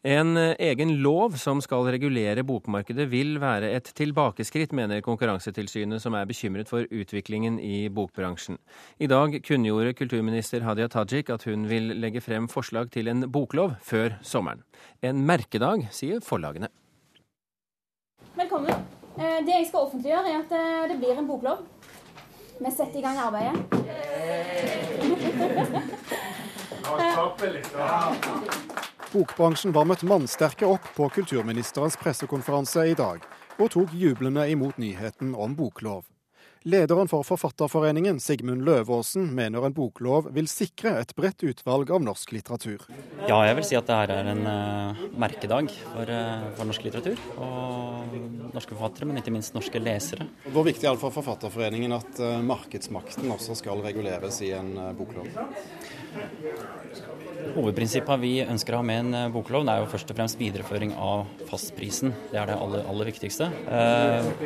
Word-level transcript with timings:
En 0.00 0.36
eh, 0.36 0.54
egen 0.58 0.94
lov 1.02 1.34
som 1.36 1.58
skal 1.60 1.84
regulere 1.92 2.40
bokmarkedet 2.48 3.04
vil 3.12 3.34
være 3.40 3.68
et 3.76 3.84
tilbakeskritt, 3.84 4.72
mener 4.72 5.02
Konkurransetilsynet, 5.04 6.00
som 6.00 6.14
er 6.16 6.24
bekymret 6.24 6.68
for 6.72 6.88
utviklingen 6.88 7.58
i 7.60 7.90
bokbransjen. 7.92 8.56
I 8.96 9.06
dag 9.12 9.36
kunngjorde 9.44 9.92
kulturminister 9.98 10.64
Hadia 10.64 10.88
Tajik 10.88 11.28
at 11.28 11.44
hun 11.44 11.68
vil 11.68 11.92
legge 12.00 12.20
frem 12.24 12.48
forslag 12.48 12.88
til 12.90 13.12
en 13.12 13.28
boklov 13.28 13.76
før 13.84 14.16
sommeren. 14.24 14.64
En 15.04 15.20
merkedag, 15.28 15.84
sier 15.92 16.24
forlagene. 16.24 16.72
Velkommen. 18.40 18.72
Eh, 19.20 19.44
det 19.44 19.52
jeg 19.52 19.68
skal 19.68 19.84
offentliggjøre, 19.84 20.32
er 20.32 20.40
at 20.40 20.52
eh, 20.56 20.88
det 20.94 20.96
blir 21.02 21.12
en 21.20 21.28
boklov. 21.28 21.60
Vi 22.56 22.72
setter 22.72 22.98
i 23.00 23.04
gang 23.04 23.20
arbeidet. 23.20 23.52
Bokbransjen 29.10 29.72
var 29.74 29.88
møtt 29.90 30.04
mannsterke 30.06 30.68
opp 30.70 30.84
på 30.94 31.08
kulturministerens 31.10 31.96
pressekonferanse 31.98 32.84
i 32.92 32.94
dag, 32.94 33.24
og 33.58 33.72
tok 33.74 33.90
jublende 33.98 34.44
imot 34.52 34.78
nyheten 34.78 35.32
om 35.34 35.56
boklov. 35.58 36.04
Lederen 36.62 37.08
for 37.08 37.24
Forfatterforeningen, 37.24 38.18
Sigmund 38.20 38.66
Løvaasen, 38.66 39.30
mener 39.32 39.64
en 39.64 39.72
boklov 39.72 40.26
vil 40.36 40.44
sikre 40.44 40.90
et 41.00 41.14
bredt 41.16 41.40
utvalg 41.48 41.88
av 41.88 42.02
norsk 42.04 42.34
litteratur. 42.36 42.82
Ja, 43.24 43.38
jeg 43.48 43.54
vil 43.56 43.64
si 43.64 43.78
at 43.78 43.88
dette 43.88 44.18
er 44.20 44.28
en 44.34 44.44
uh, 44.44 45.00
merkedag 45.16 45.72
for, 45.72 46.04
uh, 46.12 46.50
for, 46.58 46.68
norsk 46.68 46.84
litteratur 46.84 47.22
og 47.40 48.12
norske 48.52 48.76
forfattere, 48.76 49.08
men 49.08 49.22
ikke 49.22 49.32
minst 49.32 49.56
norske 49.56 49.80
lesere. 49.80 50.26
Hvor 50.52 50.66
viktig 50.68 50.84
er 50.84 50.98
det 50.98 51.00
for 51.00 51.16
Forfatterforeningen 51.16 51.96
at 51.96 52.20
uh, 52.20 52.42
markedsmakten 52.44 53.32
også 53.32 53.56
skal 53.62 53.80
reguleres 53.86 54.42
i 54.44 54.52
en 54.58 54.74
boklov? 55.00 55.32
Hovedprinsippet 57.56 58.20
vi 58.20 58.34
ønsker 58.44 58.76
å 58.76 58.82
ha 58.82 58.84
med 58.84 59.14
en 59.14 59.32
boklov, 59.32 59.64
det 59.64 59.78
er 59.78 59.86
jo 59.86 59.90
først 59.94 60.12
og 60.12 60.20
fremst 60.20 60.36
videreføring 60.36 60.92
av 60.92 61.24
fastprisen. 61.48 62.12
Det 62.34 62.36
er 62.36 62.52
det 62.52 62.60
aller, 62.60 62.84
aller 62.90 63.08
viktigste. 63.08 63.48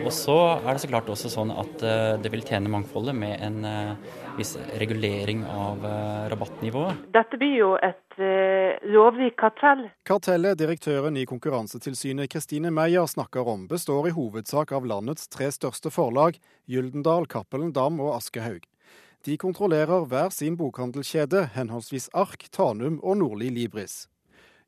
Og 0.04 0.12
så 0.14 0.38
er 0.60 0.68
det 0.70 0.84
så 0.84 0.94
klart 0.94 1.10
også 1.10 1.32
sånn 1.32 1.50
at 1.50 1.82
det 2.22 2.30
vil 2.32 2.44
tjene 2.46 2.70
mangfoldet 2.72 3.16
med 3.16 3.38
en 3.44 3.64
eh, 3.68 4.12
viss 4.38 4.56
regulering 4.80 5.44
av 5.46 5.84
eh, 5.86 6.28
rabattnivået. 6.32 7.06
Dette 7.14 7.38
blir 7.40 7.56
jo 7.58 7.70
et 7.78 8.18
eh, 8.18 8.78
lovlig 8.90 9.32
kartell. 9.40 9.86
Kartellet 10.08 10.58
direktøren 10.58 11.18
i 11.20 11.26
Konkurransetilsynet 11.28 12.30
Kristine 12.32 12.72
Meyer 12.74 13.06
snakker 13.10 13.48
om, 13.48 13.66
består 13.70 14.08
i 14.10 14.14
hovedsak 14.16 14.74
av 14.74 14.86
landets 14.88 15.28
tre 15.32 15.50
største 15.54 15.92
forlag, 15.94 16.38
Gyldendal, 16.70 17.28
Cappelen 17.30 17.74
Dam 17.74 18.00
og 18.02 18.16
Aschehoug. 18.18 18.66
De 19.24 19.36
kontrollerer 19.40 20.04
hver 20.10 20.32
sin 20.36 20.58
bokhandelkjede, 20.60 21.46
henholdsvis 21.54 22.10
Ark, 22.12 22.44
Tanum 22.52 22.98
og 23.02 23.22
Nordli 23.22 23.48
Libris. 23.54 24.04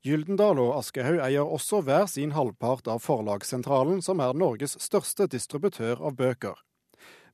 Gyldendal 0.07 0.61
og 0.63 0.77
Aschehoug 0.79 1.19
eier 1.25 1.45
også 1.45 1.83
hver 1.85 2.07
sin 2.09 2.33
halvpart 2.37 2.89
av 2.89 3.03
Forlagssentralen, 3.05 4.01
som 4.05 4.23
er 4.23 4.39
Norges 4.39 4.79
største 4.81 5.27
distributør 5.33 5.99
av 5.99 6.17
bøker. 6.17 6.66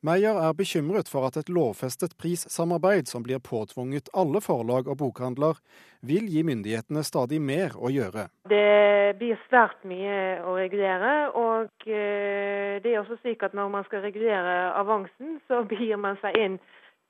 Meyer 0.02 0.34
er 0.34 0.54
bekymret 0.58 1.06
for 1.06 1.28
at 1.28 1.36
et 1.38 1.50
lovfestet 1.52 2.16
prissamarbeid 2.18 3.06
som 3.06 3.22
blir 3.22 3.38
påtvunget 3.38 4.08
alle 4.18 4.40
forlag 4.42 4.88
og 4.90 4.96
bokhandler, 4.98 5.60
vil 6.02 6.24
gi 6.26 6.40
myndighetene 6.42 7.04
stadig 7.06 7.38
mer 7.38 7.76
å 7.78 7.86
gjøre. 7.86 8.24
Det 8.50 9.14
blir 9.20 9.38
svært 9.46 9.84
mye 9.86 10.40
å 10.42 10.56
regulere. 10.58 11.12
Og 11.38 11.86
eh, 11.86 12.80
det 12.82 12.90
er 12.90 12.98
også 12.98 13.20
slik 13.20 13.44
at 13.46 13.54
når 13.54 13.70
man 13.70 13.86
skal 13.86 14.02
regulere 14.02 14.72
avansen, 14.80 15.36
så 15.46 15.60
begir 15.70 16.00
man 16.02 16.18
seg 16.24 16.34
inn 16.34 16.56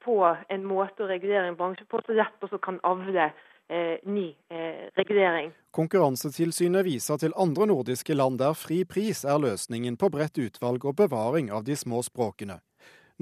på 0.05 0.19
en 0.29 0.67
måte 0.69 1.07
å 1.07 1.09
regulere 1.09 1.49
en 1.49 1.57
bransje 1.57 1.87
på 1.89 2.03
så 2.05 2.13
lett 2.19 2.45
også 2.45 2.61
kan 2.61 2.77
avle 2.85 3.31
eh, 3.73 4.03
ny 4.05 4.27
eh, 4.53 4.91
regulering. 4.99 5.55
Konkurransetilsynet 5.73 6.85
viser 6.85 7.25
til 7.25 7.33
andre 7.41 7.71
nordiske 7.73 8.19
land 8.19 8.37
der 8.43 8.53
fri 8.53 8.83
pris 8.85 9.25
er 9.25 9.41
løsningen 9.41 9.97
på 9.97 10.13
bredt 10.13 10.43
utvalg 10.45 10.85
og 10.85 10.99
bevaring 11.01 11.49
av 11.49 11.65
de 11.65 11.79
små 11.79 12.03
språkene. 12.05 12.59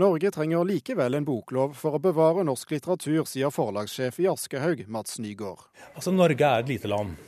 Norge 0.00 0.30
trenger 0.30 0.64
likevel 0.64 1.14
en 1.14 1.27
boklov 1.28 1.74
for 1.77 1.98
å 1.98 2.00
bevare 2.00 2.40
norsk 2.48 2.70
litteratur, 2.72 3.27
sier 3.28 3.52
forlagssjef 3.52 4.22
i 4.24 4.30
Aschehoug, 4.33 4.86
Mats 4.88 5.18
Nygaard. 5.20 5.66
Altså, 5.92 6.14
Norge 6.14 6.40
er 6.46 6.64
et 6.64 6.72
lite 6.72 6.88
land. 6.88 7.18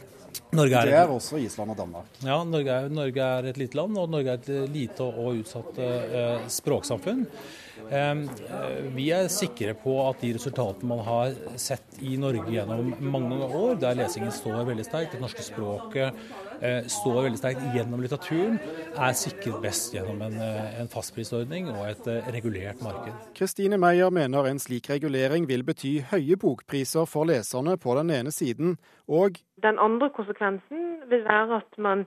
Er 0.52 0.68
det 0.68 0.94
er 0.96 1.10
også 1.10 1.40
Island 1.40 1.72
og 1.72 1.78
Danmark. 1.78 2.20
Ja, 2.20 2.42
Norge 2.44 2.70
er, 2.70 2.88
Norge 2.92 3.24
er, 3.24 3.48
et 3.50 3.58
lite 3.60 3.76
land, 3.78 3.96
og 3.98 4.10
Norge 4.12 4.34
er 4.34 4.40
et 4.40 4.70
lite 4.72 5.04
og 5.06 5.40
utsatt 5.40 5.80
eh, 5.80 6.46
språksamfunn. 6.52 7.26
Eh, 7.92 8.14
vi 8.94 9.08
er 9.12 9.30
sikre 9.32 9.74
på 9.78 9.96
at 10.04 10.22
de 10.22 10.34
resultatene 10.36 10.88
man 10.92 11.02
har 11.06 11.34
sett 11.60 11.98
i 12.04 12.16
Norge 12.20 12.52
gjennom 12.52 12.92
mange 13.00 13.40
år, 13.48 13.76
der 13.80 13.98
lesingen 13.98 14.32
står 14.32 14.64
veldig 14.68 14.86
sterkt, 14.86 15.16
det 15.16 15.22
norske 15.22 15.44
språket 15.44 16.20
eh, 16.62 16.82
står 16.90 17.18
veldig 17.26 17.40
sterkt 17.40 17.64
gjennom 17.74 18.04
litteraturen, 18.04 18.58
er 18.92 19.16
sikret 19.18 19.60
best 19.64 19.96
gjennom 19.96 20.20
en, 20.28 20.38
en 20.82 20.92
fastprisordning 20.92 21.70
og 21.72 21.84
et 21.88 22.08
uh, 22.08 22.28
regulert 22.34 22.82
marked. 22.84 23.16
Kristine 23.36 23.78
Meyer 23.80 24.12
mener 24.14 24.48
en 24.48 24.60
slik 24.62 24.90
regulering 24.92 25.48
vil 25.50 25.64
bety 25.66 25.98
høye 26.12 26.38
bokpriser 26.40 27.08
for 27.08 27.28
leserne 27.28 27.78
på 27.80 27.96
den 27.98 28.12
ene 28.14 28.34
siden, 28.34 28.76
og 29.08 29.40
Den 29.62 29.78
andre 29.78 30.10
konsekvensen 30.10 31.02
vil 31.10 31.24
være 31.24 31.60
at 31.62 31.78
man 31.78 32.06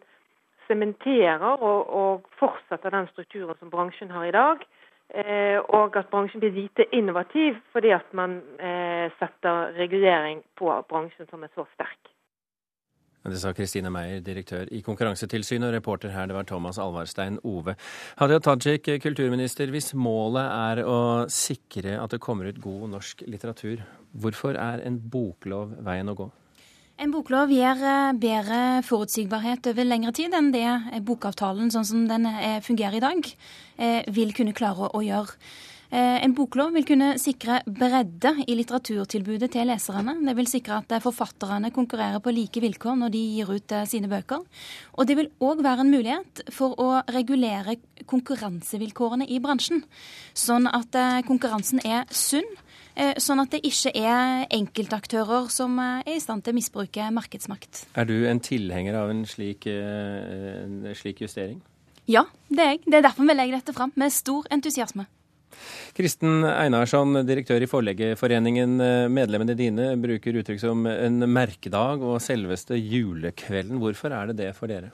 sementerer 0.68 1.62
og, 1.62 1.90
og 1.90 2.26
fortsetter 2.40 2.90
den 2.90 3.08
strukturen 3.14 3.56
som 3.60 3.70
bransjen 3.70 4.12
har 4.12 4.26
i 4.26 4.34
dag. 4.36 4.66
Eh, 5.14 5.60
og 5.70 5.98
at 6.00 6.10
bransjen 6.10 6.42
blir 6.42 6.56
lite 6.56 6.88
innovativ 6.98 7.60
fordi 7.72 7.92
at 7.94 8.08
man 8.18 8.40
eh, 8.58 9.14
setter 9.20 9.76
regulering 9.78 10.42
på 10.58 10.72
bransjen 10.90 11.30
som 11.30 11.46
er 11.46 11.54
så 11.54 11.68
sterk. 11.76 12.10
Det 13.26 13.40
sa 13.42 13.56
Kristine 13.58 13.90
Meyer, 13.90 14.20
direktør 14.22 14.70
i 14.70 14.84
Konkurransetilsynet, 14.86 15.72
og 15.72 15.74
reporter 15.74 16.12
her 16.14 16.28
det 16.30 16.36
var 16.36 16.46
Thomas 16.46 16.78
Alvarstein 16.78 17.40
Ove. 17.42 17.74
Hadia 18.20 18.38
Tajik, 18.38 18.86
kulturminister, 19.02 19.72
hvis 19.74 19.96
målet 19.98 20.46
er 20.46 20.84
å 20.86 21.00
sikre 21.34 21.98
at 22.04 22.14
det 22.14 22.22
kommer 22.22 22.52
ut 22.52 22.62
god 22.62 22.92
norsk 22.94 23.24
litteratur, 23.26 23.82
hvorfor 24.14 24.60
er 24.62 24.86
en 24.86 25.00
boklov 25.02 25.74
veien 25.88 26.14
å 26.14 26.18
gå? 26.22 26.30
En 26.96 27.12
boklov 27.12 27.52
gir 27.52 27.82
eh, 27.84 28.14
bedre 28.16 28.58
forutsigbarhet 28.88 29.68
over 29.68 29.84
lengre 29.84 30.14
tid 30.16 30.36
enn 30.38 30.54
det 30.54 31.02
bokavtalen 31.04 31.68
sånn 31.74 31.88
som 31.88 32.06
den 32.08 32.24
eh, 32.30 32.62
fungerer 32.64 32.96
i 32.96 33.04
dag, 33.04 33.32
eh, 33.76 34.06
vil 34.16 34.32
kunne 34.36 34.56
klare 34.56 34.88
å 34.96 35.04
gjøre. 35.04 35.36
En 35.96 36.34
boklov 36.36 36.74
vil 36.74 36.84
kunne 36.84 37.12
sikre 37.22 37.60
bredde 37.70 38.32
i 38.50 38.56
litteraturtilbudet 38.58 39.52
til 39.54 39.70
leserne. 39.70 40.16
Det 40.26 40.34
vil 40.36 40.50
sikre 40.50 40.80
at 40.82 40.96
forfatterne 41.00 41.70
konkurrerer 41.72 42.20
på 42.26 42.34
like 42.34 42.60
vilkår 42.60 42.98
når 43.00 43.14
de 43.14 43.22
gir 43.38 43.52
ut 43.54 43.76
sine 43.88 44.10
bøker. 44.12 44.42
Og 44.98 45.08
det 45.08 45.16
vil 45.22 45.30
òg 45.46 45.62
være 45.64 45.86
en 45.86 45.94
mulighet 45.94 46.42
for 46.52 46.76
å 46.82 46.90
regulere 47.16 47.78
konkurransevilkårene 48.12 49.30
i 49.30 49.38
bransjen, 49.40 49.86
sånn 50.36 50.68
at 50.68 51.00
konkurransen 51.30 51.86
er 51.86 52.10
sunn 52.12 52.50
sånn 53.20 53.42
at 53.44 53.52
det 53.52 53.62
ikke 53.68 53.92
er 54.00 54.46
enkeltaktører 54.56 55.50
som 55.54 55.76
eh, 55.82 56.04
er 56.06 56.18
i 56.18 56.24
stand 56.24 56.46
til 56.46 56.56
å 56.56 56.58
misbruke 56.60 57.10
markedsmakt. 57.16 57.86
Er 58.00 58.08
du 58.08 58.16
en 58.30 58.42
tilhenger 58.44 58.98
av 59.02 59.12
en 59.12 59.26
slik, 59.28 59.68
eh, 59.68 60.64
en 60.64 60.80
slik 60.98 61.24
justering? 61.26 61.60
Ja, 62.08 62.26
det 62.48 62.64
er 62.64 62.72
jeg. 62.76 62.84
Det 62.86 63.00
er 63.00 63.06
derfor 63.08 63.28
vi 63.28 63.36
legger 63.36 63.60
dette 63.60 63.76
fram, 63.76 63.92
med 64.00 64.14
stor 64.14 64.48
entusiasme. 64.54 65.08
Kristen 65.96 66.44
Einarsson, 66.44 67.22
direktør 67.26 67.64
i 67.64 67.70
Forleggerforeningen. 67.72 68.76
Medlemmene 69.14 69.56
dine 69.56 69.94
bruker 70.00 70.36
uttrykk 70.42 70.60
som 70.60 70.84
en 70.92 71.24
merkedag 71.32 72.04
og 72.04 72.20
selveste 72.24 72.76
julekvelden. 72.76 73.80
Hvorfor 73.80 74.14
er 74.14 74.32
det 74.32 74.40
det 74.42 74.52
for 74.58 74.72
dere? 74.72 74.92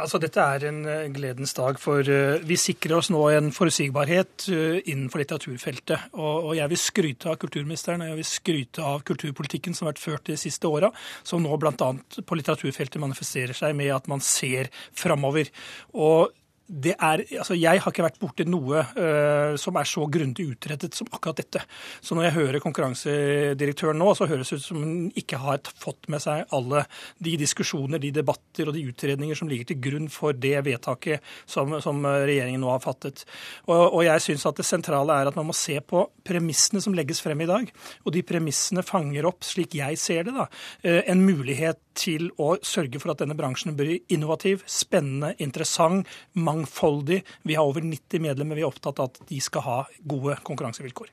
Altså, 0.00 0.18
dette 0.22 0.42
er 0.42 0.66
en 0.68 0.80
eh, 0.90 1.06
gledens 1.14 1.54
dag, 1.56 1.78
for 1.80 2.02
uh, 2.02 2.42
vi 2.46 2.56
sikrer 2.58 2.96
oss 2.98 3.10
nå 3.14 3.20
en 3.30 3.50
forutsigbarhet 3.54 4.46
uh, 4.50 4.78
innenfor 4.82 5.22
litteraturfeltet. 5.22 6.08
Og, 6.18 6.52
jeg 6.58 6.70
vil 6.72 6.80
skryte 6.80 7.30
av 7.30 7.38
kulturministeren 7.42 8.02
og 8.04 8.12
jeg 8.12 8.20
vil 8.20 8.28
skryte 8.28 8.84
av 8.84 9.04
kulturpolitikken 9.06 9.76
som 9.76 9.86
har 9.86 9.94
vært 9.94 10.04
ført 10.04 10.30
de 10.30 10.38
siste 10.40 10.70
åra, 10.70 10.90
som 11.26 11.42
nå 11.44 11.58
bl.a. 11.60 11.74
på 11.74 12.38
litteraturfeltet 12.40 13.02
manifesterer 13.02 13.56
seg 13.56 13.76
med 13.78 13.92
at 13.94 14.10
man 14.10 14.22
ser 14.24 14.72
framover. 14.98 15.50
Og 15.94 16.32
det 16.66 16.94
er, 16.96 17.20
altså 17.38 17.54
Jeg 17.58 17.80
har 17.82 17.92
ikke 17.92 18.06
vært 18.06 18.20
borti 18.22 18.44
noe 18.48 18.80
uh, 18.96 19.52
som 19.60 19.76
er 19.76 19.88
så 19.88 20.06
grundig 20.08 20.46
utrettet 20.54 20.96
som 20.96 21.10
akkurat 21.12 21.42
dette. 21.42 21.60
Så 22.00 22.16
når 22.16 22.28
jeg 22.28 22.36
hører 22.38 22.62
konkurransedirektøren 22.64 24.00
nå, 24.00 24.14
så 24.16 24.28
høres 24.30 24.48
det 24.48 24.60
ut 24.62 24.64
som 24.64 24.80
hun 24.80 24.94
ikke 25.12 25.40
har 25.42 25.60
fått 25.68 26.08
med 26.12 26.24
seg 26.24 26.48
alle 26.56 26.86
de 27.20 27.34
diskusjoner, 27.40 28.00
de 28.00 28.14
debatter 28.16 28.70
og 28.70 28.76
de 28.78 28.86
utredninger 28.88 29.36
som 29.36 29.50
ligger 29.50 29.68
til 29.70 29.80
grunn 29.84 30.08
for 30.12 30.32
det 30.32 30.56
vedtaket 30.64 31.24
som, 31.44 31.76
som 31.84 32.00
regjeringen 32.00 32.64
nå 32.64 32.72
har 32.72 32.82
fattet. 32.84 33.26
Og, 33.68 33.82
og 33.98 34.00
jeg 34.06 34.24
syns 34.24 34.46
at 34.48 34.60
det 34.60 34.68
sentrale 34.68 35.20
er 35.20 35.28
at 35.28 35.36
man 35.36 35.50
må 35.50 35.56
se 35.58 35.76
på 35.84 36.06
premissene 36.24 36.80
som 36.80 36.96
legges 36.96 37.20
frem 37.24 37.44
i 37.44 37.50
dag. 37.50 37.68
Og 38.06 38.16
de 38.16 38.24
premissene 38.24 38.86
fanger 38.86 39.28
opp, 39.28 39.44
slik 39.44 39.76
jeg 39.76 40.00
ser 40.00 40.24
det, 40.30 40.36
da, 40.38 40.48
uh, 40.48 41.02
en 41.04 41.26
mulighet 41.28 41.82
til 41.94 42.30
å 42.42 42.54
sørge 42.64 42.98
for 42.98 43.12
at 43.12 43.20
denne 43.22 43.36
bransjen 43.38 43.76
blir 43.78 44.00
innovativ, 44.12 44.64
spennende, 44.70 45.34
interessant. 45.44 46.08
mange 46.34 46.53
mangfoldig. 46.54 47.20
Vi 47.42 47.58
har 47.58 47.66
over 47.66 47.84
90 47.84 48.22
medlemmer. 48.22 48.56
Vi 48.56 48.64
er 48.64 48.70
opptatt 48.70 49.02
av 49.02 49.10
at 49.12 49.20
de 49.28 49.42
skal 49.42 49.66
ha 49.66 49.78
gode 50.06 50.38
konkurransevilkår. 50.46 51.12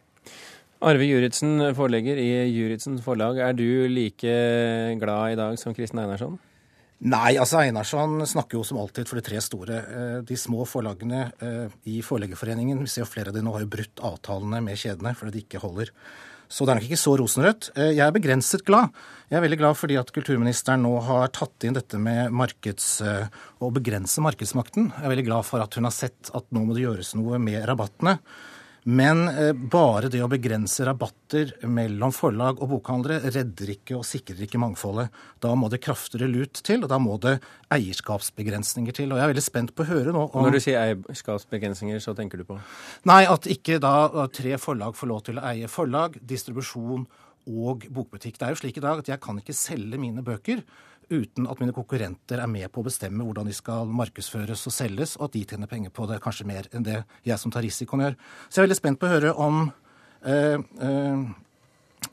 Arve 0.82 1.06
Juritzen, 1.06 1.60
forlegger 1.78 2.18
i 2.18 2.30
Juritzen 2.50 2.96
forlag. 3.06 3.38
Er 3.38 3.54
du 3.54 3.68
like 3.92 4.32
glad 5.02 5.34
i 5.34 5.38
dag 5.38 5.60
som 5.62 5.76
Kristin 5.78 6.02
Einarsson? 6.02 6.40
Nei, 7.02 7.34
altså 7.42 7.58
Einarsson 7.64 8.20
snakker 8.30 8.60
jo 8.60 8.66
som 8.66 8.78
alltid 8.82 9.10
for 9.10 9.18
de 9.18 9.26
tre 9.26 9.40
store. 9.42 9.78
Eh, 9.82 10.18
de 10.26 10.38
små 10.38 10.68
forlagene 10.70 11.24
eh, 11.42 11.78
i 11.90 12.02
Forleggerforeningen, 12.06 12.82
vi 12.82 12.90
ser 12.90 13.02
jo 13.02 13.10
flere 13.10 13.34
av 13.34 13.38
de 13.38 13.42
nå 13.46 13.54
har 13.56 13.64
jo 13.64 13.72
brutt 13.74 14.04
avtalene 14.06 14.60
med 14.62 14.78
kjedene 14.78 15.16
fordi 15.18 15.34
de 15.34 15.42
ikke 15.48 15.64
holder. 15.64 15.90
Så 16.52 16.68
det 16.68 16.74
er 16.74 16.82
nok 16.82 16.88
ikke 16.90 17.00
så 17.00 17.16
rosenrødt. 17.22 17.72
Eh, 17.78 17.94
jeg 17.96 18.04
er 18.06 18.16
begrenset 18.16 18.66
glad. 18.68 18.92
Jeg 19.32 19.40
er 19.40 19.46
veldig 19.46 19.62
glad 19.62 19.80
fordi 19.80 19.96
at 20.02 20.12
kulturministeren 20.12 20.84
nå 20.84 20.92
har 21.08 21.32
tatt 21.32 21.64
inn 21.64 21.78
dette 21.78 22.00
med 22.02 22.34
markeds, 22.36 22.88
å 23.64 23.70
begrense 23.72 24.20
markedsmakten. 24.20 24.90
Jeg 24.92 25.08
er 25.08 25.14
veldig 25.14 25.30
glad 25.30 25.48
for 25.48 25.64
at 25.64 25.78
hun 25.80 25.88
har 25.88 25.96
sett 25.96 26.34
at 26.36 26.50
nå 26.52 26.66
må 26.68 26.76
det 26.76 26.84
gjøres 26.84 27.14
noe 27.16 27.40
med 27.40 27.64
rabattene. 27.70 28.18
Men 28.84 29.28
eh, 29.30 29.52
bare 29.54 30.10
det 30.10 30.24
å 30.26 30.30
begrense 30.32 30.86
rabatter 30.88 31.52
mellom 31.70 32.14
forlag 32.16 32.62
og 32.64 32.72
bokhandlere 32.72 33.30
redder 33.30 33.76
ikke 33.76 34.00
og 34.00 34.08
sikrer 34.10 34.42
ikke 34.48 34.62
mangfoldet. 34.62 35.12
Da 35.44 35.54
må 35.54 35.70
det 35.70 35.84
kraftigere 35.86 36.30
lut 36.32 36.64
til, 36.66 36.82
og 36.82 36.90
da 36.90 36.98
må 37.02 37.20
det 37.22 37.36
eierskapsbegrensninger 37.76 38.98
til. 38.98 39.12
Og 39.12 39.22
jeg 39.22 39.28
er 39.28 39.34
veldig 39.36 39.46
spent 39.46 39.76
på 39.78 39.86
å 39.86 39.92
høre 39.92 40.16
nå 40.16 40.26
om 40.32 40.48
Når 40.48 40.58
du 40.58 40.62
sier 40.66 40.82
eierskapsbegrensninger, 40.82 42.02
så 42.02 42.16
tenker 42.18 42.42
du 42.42 42.48
på? 42.50 42.58
Nei, 43.10 43.22
at 43.30 43.46
ikke 43.50 43.78
da 43.84 44.26
tre 44.34 44.58
forlag 44.62 44.98
får 44.98 45.14
lov 45.14 45.26
til 45.30 45.38
å 45.38 45.46
eie 45.52 45.70
forlag, 45.70 46.18
distribusjon 46.26 47.06
og 47.52 47.86
bokbutikk. 47.94 48.40
Det 48.40 48.48
er 48.48 48.56
jo 48.56 48.64
slik 48.64 48.82
i 48.82 48.86
dag 48.86 49.02
at 49.02 49.14
jeg 49.14 49.22
kan 49.22 49.38
ikke 49.42 49.58
selge 49.58 50.02
mine 50.02 50.26
bøker 50.26 50.66
uten 51.12 51.48
at 51.52 51.60
mine 51.62 51.76
konkurrenter 51.76 52.42
er 52.42 52.50
med 52.50 52.72
på 52.72 52.82
å 52.82 52.88
bestemme 52.88 53.26
hvordan 53.28 53.50
de 53.50 53.56
skal 53.56 53.90
markedsføres 53.92 54.64
og 54.70 54.76
selges, 54.76 55.18
og 55.20 55.28
at 55.28 55.36
de 55.36 55.44
tjener 55.52 55.70
penger 55.72 55.94
på 55.94 56.08
det, 56.10 56.22
kanskje 56.24 56.48
mer 56.50 56.70
enn 56.72 56.88
det 56.88 57.02
jeg 57.28 57.38
som 57.42 57.54
tar 57.54 57.66
risikoen 57.66 58.06
gjør. 58.06 58.18
Så 58.48 58.60
jeg 58.60 58.64
er 58.64 58.70
veldig 58.70 58.80
spent 58.80 59.02
på 59.02 59.10
å 59.10 59.14
høre 59.14 59.36
om 59.36 59.62
eh, 60.24 60.58
eh, 60.88 61.26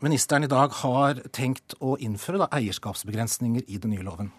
ministeren 0.04 0.46
i 0.46 0.50
dag 0.50 0.74
har 0.82 1.22
tenkt 1.34 1.78
å 1.80 1.96
innføre 2.02 2.42
da, 2.42 2.50
eierskapsbegrensninger 2.58 3.66
i 3.66 3.80
den 3.80 3.94
nye 3.96 4.06
loven. 4.06 4.32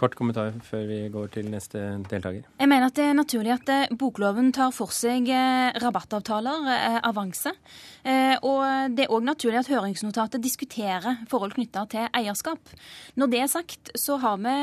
Kort 0.00 0.14
kommentar 0.16 0.54
før 0.64 0.86
vi 0.88 0.98
går 1.12 1.26
til 1.34 1.50
neste 1.52 1.80
deltaker. 2.08 2.46
Jeg 2.56 2.68
mener 2.70 2.88
at 2.88 2.96
det 2.96 3.04
er 3.10 3.16
naturlig 3.18 3.52
at 3.52 3.68
eh, 3.68 3.90
bokloven 4.00 4.48
tar 4.56 4.72
for 4.72 4.94
seg 4.96 5.28
eh, 5.28 5.76
rabattavtaler, 5.82 6.68
eh, 6.72 6.96
avanse. 7.04 7.52
Og 8.00 8.94
det 8.96 9.04
er 9.04 9.12
òg 9.12 9.26
naturlig 9.26 9.58
at 9.60 9.68
høringsnotatet 9.68 10.40
diskuterer 10.40 11.18
forhold 11.28 11.52
knytta 11.52 11.82
til 11.92 12.06
eierskap. 12.16 12.72
Når 13.20 13.28
det 13.28 13.42
er 13.42 13.50
sagt, 13.52 13.90
så 13.92 14.16
har 14.22 14.38
vi, 14.40 14.54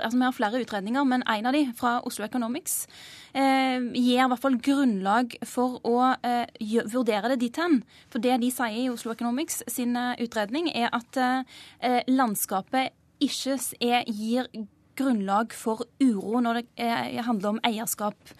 altså 0.00 0.16
vi 0.16 0.24
har 0.24 0.32
flere 0.32 0.62
utredninger, 0.64 1.04
men 1.04 1.26
en 1.28 1.50
av 1.50 1.52
de 1.52 1.66
fra 1.76 1.98
Oslo 2.08 2.24
Economics 2.24 2.86
gir 3.34 4.16
i 4.16 4.28
hvert 4.32 4.42
fall 4.42 4.56
grunnlag 4.64 5.36
for 5.44 5.76
å 5.84 5.98
vurdere 6.94 7.34
det 7.34 7.42
dit 7.44 7.60
hen. 7.60 7.82
For 8.08 8.24
det 8.24 8.38
de 8.40 8.48
sier 8.54 8.86
i 8.86 8.88
Oslo 8.88 9.12
Economics 9.12 9.60
sin 9.68 9.92
utredning, 10.16 10.72
er 10.72 10.88
at 10.96 11.20
landskapet 12.08 12.96
ikke 13.20 13.58
er, 13.80 14.04
gir 14.10 14.50
grunnlag 15.00 15.54
for 15.56 15.86
uro 16.02 16.40
når 16.44 16.62
det 16.62 17.22
handler 17.24 17.54
om 17.54 17.62
eierskap. 17.66 18.34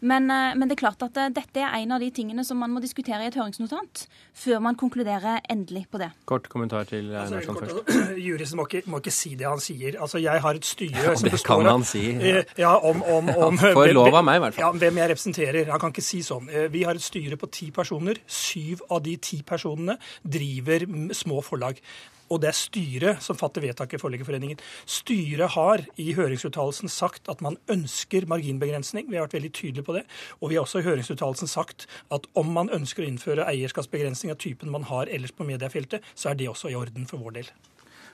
Men, 0.00 0.30
eh, 0.30 0.52
men, 0.56 0.68
det 0.68 0.76
er 0.76 0.82
klart 0.82 1.02
at 1.06 1.16
eh, 1.16 1.30
dette 1.32 1.62
er 1.62 1.72
en 1.78 1.94
av 1.96 2.02
de 2.02 2.10
tingene 2.12 2.44
som 2.44 2.58
man 2.60 2.72
må 2.74 2.82
diskutere 2.84 3.24
i 3.24 3.30
et 3.30 3.36
høringsnotat 3.38 4.04
før 4.36 4.60
man 4.64 4.76
konkluderer 4.76 5.40
endelig 5.52 5.86
på 5.92 6.00
det. 6.02 6.10
Kort 6.28 6.50
kommentar 6.52 6.84
til 6.88 7.14
altså, 7.14 7.38
Einarsson 7.38 7.56
altså, 7.56 7.80
først. 7.86 8.18
Juristen 8.26 8.60
må, 8.60 8.66
må, 8.92 9.00
ikke 9.00 9.14
si 9.14 9.32
det 9.40 9.48
han 9.48 9.62
sier. 9.62 9.96
Altså, 9.96 10.20
Jeg 10.22 10.42
har 10.44 10.60
et 10.60 10.68
styre 10.68 11.06
ja, 11.06 11.14
som 11.16 11.30
består 11.30 11.54
av 11.54 11.62
Det 11.62 11.68
kan 11.68 11.72
han 11.72 11.86
si. 11.88 12.04
Ja, 12.12 12.40
eh, 12.42 12.56
ja 12.60 12.74
om, 12.76 13.00
om, 13.02 13.30
om 13.32 13.60
ja, 13.60 13.72
For 13.72 13.94
lov 13.96 14.12
av 14.12 14.26
meg, 14.28 14.40
i 14.40 14.44
hvert 14.44 14.58
fall. 14.58 14.66
Ja, 14.66 14.82
hvem 14.84 15.00
jeg 15.00 15.12
representerer. 15.14 15.72
Han 15.72 15.84
kan 15.84 15.94
ikke 15.94 16.04
si 16.04 16.20
sånn. 16.26 16.50
Vi 16.72 16.84
har 16.88 16.98
et 16.98 17.06
styre 17.06 17.40
på 17.40 17.48
ti 17.52 17.70
personer. 17.74 18.20
Syv 18.28 18.84
av 18.90 19.00
de 19.06 19.16
ti 19.16 19.40
personene 19.46 19.96
driver 20.22 20.84
små 21.16 21.40
forlag 21.44 21.80
og 22.28 22.40
det 22.42 22.50
er 22.50 22.58
styret 22.58 23.22
som 23.24 23.38
fatter 23.38 23.64
vedtak 23.64 23.94
i 23.94 24.00
Forleggerforeningen. 24.00 24.60
Styret 24.88 25.54
har 25.54 25.84
i 26.00 26.08
høringsuttalelsen 26.16 26.90
sagt 26.92 27.30
at 27.32 27.44
man 27.44 27.58
ønsker 27.72 28.26
marginbegrensning. 28.30 29.10
Vi 29.10 29.18
har 29.18 29.28
vært 29.28 29.38
veldig 29.38 29.52
tydelige 29.52 29.86
på 29.86 29.96
det. 29.98 30.04
Og 30.40 30.50
vi 30.50 30.58
har 30.58 30.66
også 30.66 30.82
i 30.82 30.88
høringsuttalelsen 30.88 31.50
sagt 31.50 31.86
at 32.14 32.26
om 32.34 32.52
man 32.56 32.72
ønsker 32.74 33.04
å 33.04 33.10
innføre 33.10 33.46
eierskapsbegrensning 33.52 34.34
av 34.34 34.42
typen 34.42 34.72
man 34.72 34.88
har 34.90 35.10
ellers 35.12 35.34
på 35.36 35.46
mediefeltet, 35.46 36.04
så 36.14 36.32
er 36.32 36.40
det 36.40 36.50
også 36.50 36.72
i 36.72 36.78
orden 36.78 37.08
for 37.08 37.22
vår 37.22 37.40
del. 37.40 37.50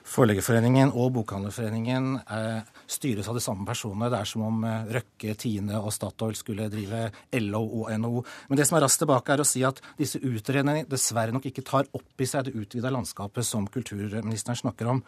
Forleggerforeningen 0.03 0.89
og 0.99 1.13
Bokhandlerforeningen 1.15 2.07
eh, 2.27 2.71
styres 2.91 3.29
av 3.31 3.37
de 3.37 3.43
samme 3.43 3.63
personene. 3.63 4.09
Det 4.11 4.17
er 4.19 4.27
som 4.27 4.41
om 4.43 4.65
eh, 4.67 4.89
Røkke, 4.97 5.35
Tine 5.39 5.79
og 5.79 5.93
Statoil 5.95 6.35
skulle 6.35 6.67
drive 6.71 7.05
LO 7.39 7.61
og 7.79 7.93
NHO. 8.01 8.23
Men 8.49 8.59
det 8.59 8.65
som 8.67 8.77
er 8.77 8.83
raskt 8.83 8.99
tilbake, 9.05 9.31
er 9.31 9.43
å 9.43 9.47
si 9.47 9.63
at 9.63 9.79
disse 9.99 10.19
utredningene 10.19 10.89
dessverre 10.91 11.31
nok 11.35 11.47
ikke 11.47 11.63
tar 11.63 11.87
opp 11.95 12.19
i 12.19 12.27
seg 12.27 12.49
det 12.49 12.55
utvida 12.59 12.91
landskapet 12.91 13.47
som 13.47 13.69
kulturministeren 13.71 14.59
snakker 14.59 14.91
om. 14.91 14.99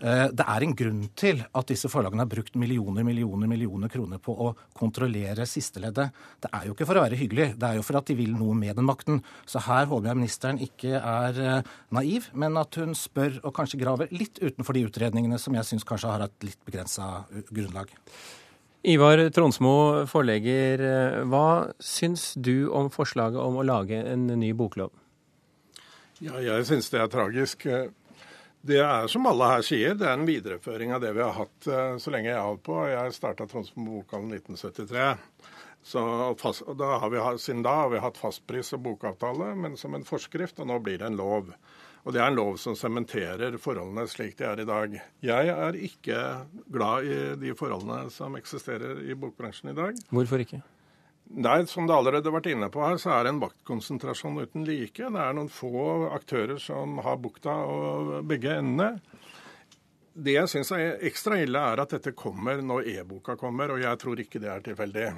Eh, 0.00 0.24
det 0.32 0.46
er 0.48 0.64
en 0.64 0.74
grunn 0.80 1.04
til 1.18 1.44
at 1.44 1.68
disse 1.68 1.92
forlagene 1.92 2.24
har 2.24 2.32
brukt 2.32 2.56
millioner, 2.56 3.04
millioner, 3.04 3.52
millioner 3.52 3.92
kroner 3.92 4.22
på 4.22 4.32
å 4.32 4.54
kontrollere 4.80 5.44
sisteleddet. 5.44 6.16
Det 6.40 6.52
er 6.56 6.70
jo 6.70 6.72
ikke 6.72 6.88
for 6.88 7.02
å 7.02 7.04
være 7.04 7.20
hyggelig, 7.20 7.50
det 7.60 7.68
er 7.68 7.82
jo 7.82 7.84
for 7.84 8.00
at 8.00 8.08
de 8.08 8.16
vil 8.16 8.32
noe 8.32 8.56
med 8.56 8.80
den 8.80 8.88
makten. 8.88 9.20
Så 9.44 9.60
her 9.68 9.92
håper 9.92 10.08
jeg 10.08 10.22
ministeren 10.22 10.64
ikke 10.64 10.96
er 10.96 11.62
naiv, 11.92 12.32
men 12.32 12.56
at 12.56 12.80
hun 12.80 12.96
spør 12.96 13.42
og 13.42 13.52
kanskje 13.58 13.82
graver 13.84 14.08
litt 14.14 14.37
utenfor 14.40 14.76
de 14.76 14.86
utredningene 14.88 15.38
som 15.40 15.56
jeg 15.58 15.68
syns 15.68 15.86
kanskje 15.88 16.12
har 16.12 16.26
et 16.26 16.46
litt 16.46 16.60
begrensa 16.66 17.08
eh, 17.32 17.44
grunnlag. 17.50 17.92
Ivar 18.88 19.20
Tronsmo, 19.34 20.06
forlegger. 20.06 20.82
Hva 21.26 21.74
syns 21.82 22.30
du 22.38 22.70
om 22.70 22.86
forslaget 22.94 23.40
om 23.42 23.58
å 23.58 23.66
lage 23.66 23.98
en 24.06 24.28
ny 24.38 24.52
boklov? 24.56 24.92
Ja, 26.22 26.38
jeg 26.42 26.66
syns 26.66 26.86
det 26.94 27.02
er 27.02 27.10
tragisk. 27.10 27.66
Det 28.68 28.78
er 28.82 29.06
som 29.10 29.26
alle 29.30 29.48
her 29.52 29.62
sier, 29.66 29.94
det 29.94 30.06
er 30.08 30.16
en 30.16 30.26
videreføring 30.26 30.90
av 30.94 31.02
det 31.02 31.12
vi 31.14 31.22
har 31.22 31.36
hatt 31.36 31.68
uh, 31.70 31.94
så 32.02 32.10
lenge 32.10 32.32
jeg 32.32 32.38
har 32.38 32.48
holdt 32.48 32.64
på. 32.66 32.78
Jeg 32.90 33.14
starta 33.14 33.46
Tronsmo 33.50 34.00
bokhallen 34.00 34.32
1973. 34.34 35.04
Så 35.88 36.02
fast, 36.40 36.66
da 36.76 36.98
vi, 37.08 37.20
siden 37.38 37.62
da 37.64 37.76
har 37.84 37.92
vi 37.92 38.02
hatt 38.02 38.18
fastpris 38.18 38.74
og 38.76 38.82
bokavtale, 38.84 39.54
men 39.56 39.78
som 39.78 39.94
en 39.94 40.04
forskrift, 40.04 40.58
og 40.60 40.68
nå 40.68 40.80
blir 40.84 40.98
det 41.00 41.06
en 41.06 41.16
lov. 41.16 41.52
Og 42.08 42.14
det 42.16 42.22
er 42.22 42.30
en 42.30 42.38
lov 42.38 42.54
som 42.56 42.72
sementerer 42.72 43.58
forholdene 43.60 44.06
slik 44.08 44.38
de 44.38 44.46
er 44.48 44.62
i 44.62 44.64
dag. 44.64 44.94
Jeg 45.20 45.48
er 45.52 45.76
ikke 45.76 46.20
glad 46.72 47.04
i 47.04 47.16
de 47.36 47.50
forholdene 47.52 48.06
som 48.14 48.38
eksisterer 48.38 49.02
i 49.04 49.12
bokbransjen 49.12 49.74
i 49.74 49.76
dag. 49.76 49.98
Hvorfor 50.08 50.40
ikke? 50.40 50.62
Nei, 51.28 51.66
Som 51.68 51.84
det 51.84 51.92
allerede 51.92 52.24
har 52.24 52.38
vært 52.38 52.48
inne 52.48 52.70
på 52.72 52.80
her, 52.80 52.96
så 52.96 53.12
er 53.12 53.26
det 53.26 53.34
en 53.34 53.42
maktkonsentrasjon 53.42 54.40
uten 54.40 54.64
like. 54.64 55.04
Det 55.04 55.20
er 55.20 55.36
noen 55.36 55.50
få 55.52 56.08
aktører 56.08 56.56
som 56.56 56.96
har 57.04 57.18
bukta 57.20 57.52
og 57.68 58.14
begge 58.30 58.54
endene. 58.56 59.02
Det 60.16 60.38
jeg 60.38 60.48
syns 60.48 60.72
er 60.72 61.04
ekstra 61.10 61.36
ille, 61.44 61.60
er 61.60 61.84
at 61.84 61.92
dette 61.92 62.14
kommer 62.16 62.64
når 62.64 62.88
e-boka 62.94 63.36
kommer, 63.36 63.74
og 63.74 63.84
jeg 63.84 64.00
tror 64.00 64.24
ikke 64.24 64.40
det 64.40 64.48
er 64.54 64.64
tilfeldig. 64.64 65.10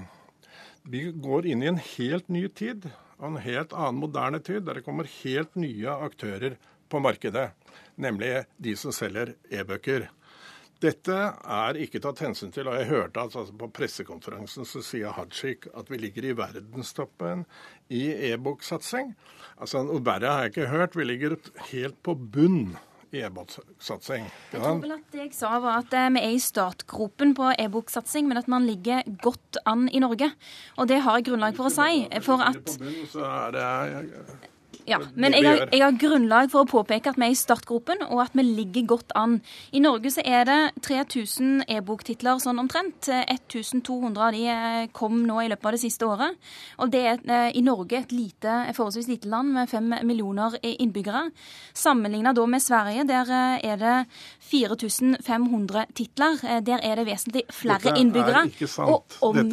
Vi 0.91 1.07
går 1.15 1.47
inn 1.47 1.63
i 1.63 1.71
en 1.71 1.79
helt 1.79 2.27
ny 2.29 2.49
tid, 2.51 2.91
en 3.23 3.39
helt 3.39 3.71
annen 3.79 4.03
moderne 4.03 4.43
tid, 4.43 4.67
der 4.67 4.81
det 4.81 4.85
kommer 4.89 5.07
helt 5.23 5.55
nye 5.55 5.95
aktører 6.11 6.59
på 6.91 7.01
markedet. 7.03 7.51
Nemlig 8.01 8.45
de 8.59 8.75
som 8.79 8.95
selger 8.95 9.35
e-bøker. 9.53 10.09
Dette 10.81 11.17
er 11.45 11.77
ikke 11.77 12.01
tatt 12.01 12.23
hensyn 12.25 12.53
til. 12.55 12.69
og 12.71 12.79
Jeg 12.79 12.89
hørte 12.89 13.21
at 13.21 13.35
altså, 13.37 13.53
på 13.53 13.69
pressekonferansen 13.77 14.65
så 14.69 14.81
sier 14.85 15.13
Hajik 15.13 15.69
at 15.77 15.91
vi 15.93 16.01
ligger 16.01 16.31
i 16.31 16.37
verdenstoppen 16.37 17.45
i 17.93 18.07
e-boksatsing. 18.31 19.13
Altså, 19.61 19.85
noe 19.85 20.01
verre 20.05 20.33
har 20.33 20.47
jeg 20.47 20.55
ikke 20.55 20.71
hørt. 20.73 20.97
Vi 20.97 21.05
ligger 21.05 21.37
helt 21.69 22.01
på 22.07 22.17
bunn 22.17 22.79
i 23.13 23.21
e-boksatsing. 23.27 24.25
Jeg 24.55 24.63
tror 24.63 24.81
vel 24.81 24.95
at 24.95 25.13
det 25.13 25.25
jeg 25.27 25.35
sa 25.37 25.57
var 25.61 25.83
at 25.83 25.97
eh, 25.99 26.09
vi 26.15 26.23
er 26.23 26.37
i 26.37 26.41
startgropen 26.41 27.35
på 27.37 27.51
e-boksatsing, 27.59 28.29
men 28.31 28.41
at 28.41 28.49
man 28.49 28.65
ligger 28.69 29.05
godt 29.21 29.61
an 29.69 29.89
i 29.91 30.01
Norge. 30.01 30.31
Og 30.79 30.89
det 30.89 31.03
har 31.05 31.19
jeg 31.19 31.29
grunnlag 31.29 31.59
for 31.59 31.69
å 31.69 31.75
si. 31.75 32.07
For 32.25 32.41
at 32.47 32.79
ja, 34.91 34.99
men 35.15 35.35
jeg 35.37 35.47
har, 35.47 35.61
jeg 35.71 35.83
har, 35.85 35.97
grunnlag 36.01 36.51
for 36.53 36.65
å 36.65 36.69
påpeke 36.69 37.13
at 37.13 37.19
vi 37.21 37.27
er 37.29 37.35
i 37.35 37.39
startgropen, 37.39 38.03
og 38.09 38.23
at 38.25 38.35
vi 38.37 38.45
ligger 38.47 38.89
godt 38.95 39.15
an. 39.19 39.39
I 39.77 39.83
Norge 39.83 40.13
så 40.15 40.25
er 40.27 40.47
det 40.49 40.59
3000 40.87 41.65
e-boktitler 41.71 42.41
sånn 42.43 42.61
omtrent. 42.63 43.11
1200 43.11 44.27
av 44.27 44.35
de 44.35 44.45
eh, 44.51 44.89
kom 44.97 45.23
nå 45.27 45.39
i 45.45 45.49
løpet 45.53 45.71
av 45.71 45.77
det 45.77 45.83
siste 45.85 46.09
året. 46.09 46.51
Og 46.83 46.93
det 46.93 47.03
er 47.13 47.23
eh, 47.23 47.49
i 47.59 47.65
Norge 47.67 48.01
et 48.01 48.15
lite, 48.15 48.57
forholdsvis 48.77 49.11
lite 49.11 49.31
land 49.31 49.55
med 49.55 49.71
fem 49.71 49.95
millioner 50.07 50.59
innbyggere. 50.63 51.29
Sammenligna 51.77 52.35
da 52.37 52.47
med 52.51 52.65
Sverige, 52.65 53.07
der 53.09 53.35
eh, 53.37 53.73
er 53.73 53.81
det 53.81 53.97
4500 54.51 55.87
titler. 55.95 56.41
Der 56.67 56.83
er 56.83 57.01
det 57.01 57.09
vesentlig 57.09 57.47
flere 57.55 57.95
innbyggere. 57.99 58.49
Og 58.91 59.21
om, 59.31 59.45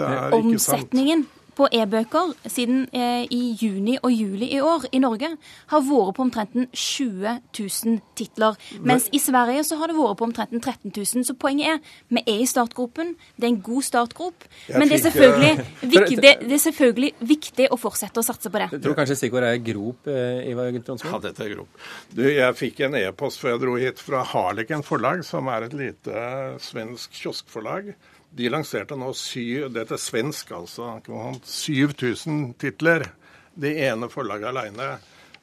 omsetningen 0.41 1.27
på 1.58 1.68
e-bøker 1.74 2.34
siden 2.46 2.86
eh, 2.96 3.26
i 3.34 3.56
juni 3.58 3.98
og 3.98 4.14
juli 4.14 4.52
i 4.54 4.60
år 4.62 4.88
i 4.94 5.02
Norge 5.02 5.32
har 5.72 5.84
vært 5.88 6.18
på 6.18 6.26
omtrent 6.26 6.58
20 6.72 7.40
000 7.58 8.00
titler. 8.18 8.58
Mens 8.86 9.08
i 9.16 9.22
Sverige 9.22 9.64
så 9.68 9.80
har 9.80 9.90
det 9.90 9.98
vært 9.98 10.20
på 10.20 10.28
omtrent 10.28 10.54
13 10.58 10.92
000. 10.94 11.26
Så 11.28 11.36
poenget 11.40 11.78
er 11.78 11.96
vi 12.14 12.24
er 12.24 12.44
i 12.44 12.48
startgropen. 12.50 13.16
Det 13.36 13.48
er 13.48 13.54
en 13.56 13.62
god 13.66 13.86
startgrop. 13.86 14.48
Men 14.74 14.90
det 14.90 15.00
er, 15.00 15.04
selvfølgelig 15.08 15.66
viktig, 15.96 16.18
det 16.24 16.58
er 16.58 16.64
selvfølgelig 16.64 17.12
viktig 17.34 17.70
å 17.74 17.80
fortsette 17.82 18.22
å 18.22 18.26
satse 18.26 18.52
på 18.54 18.62
det. 18.62 18.70
Jeg 18.78 18.84
tror 18.86 18.98
kanskje 18.98 19.20
stikkordet 19.20 19.54
er 19.56 19.64
grop, 19.66 20.08
Ivar 20.08 20.72
Tronsvold? 20.88 21.14
Ja, 21.14 21.22
dette 21.30 21.46
er 21.46 21.54
grop. 21.56 21.82
Du, 22.14 22.24
jeg 22.28 22.58
fikk 22.60 22.84
en 22.88 23.00
e-post 23.00 23.42
før 23.42 23.56
jeg 23.56 23.64
dro 23.64 23.78
hit 23.82 24.04
fra 24.04 24.24
Harleken 24.28 24.86
forlag, 24.86 25.24
som 25.28 25.50
er 25.54 25.68
et 25.68 25.76
lite 25.78 26.28
svensk 26.64 27.18
kioskforlag. 27.18 27.94
De 28.38 28.50
lanserte 28.53 28.98
nå 29.00 29.12
syv, 29.17 29.70
dette 29.74 29.96
er 29.96 30.01
svensk 30.01 30.51
altså, 30.53 30.91
7000 31.41 32.51
titler. 32.62 33.08
Det 33.58 33.74
ene 33.88 34.10
forlaget 34.13 34.51
alene. 34.51 34.89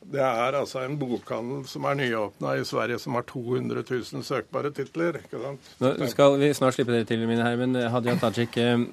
Det 0.05 0.21
er 0.21 0.59
altså 0.59 0.83
en 0.85 0.99
bokhandel 1.01 1.65
som 1.67 1.87
er 1.89 1.97
nyåpna 1.99 2.55
i 2.61 2.65
Sverige, 2.69 3.01
som 3.01 3.17
har 3.17 3.25
200 3.27 3.83
000 3.89 4.25
søkbare 4.27 4.71
titler. 4.77 5.19
ikke 5.25 5.41
sant? 5.41 5.71
Nå 5.81 6.09
skal 6.13 6.37
vi 6.39 6.53
snart 6.55 6.77
slippe 6.77 6.93
dere 6.93 7.09
til, 7.09 7.25
mine 7.27 7.43
herrer, 7.43 7.63
men 7.65 7.89
Hadia 7.91 8.15
Tajik, 8.21 8.59
eh, 8.61 8.85